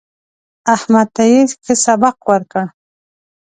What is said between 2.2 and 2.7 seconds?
ورکړ.